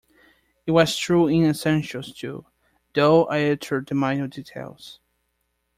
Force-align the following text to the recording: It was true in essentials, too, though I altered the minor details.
It 0.65 0.71
was 0.71 0.97
true 0.97 1.27
in 1.27 1.43
essentials, 1.45 2.11
too, 2.11 2.47
though 2.95 3.25
I 3.25 3.47
altered 3.51 3.87
the 3.87 3.93
minor 3.93 4.25
details. 4.27 4.99